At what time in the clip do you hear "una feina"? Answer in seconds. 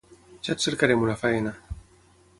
1.09-1.55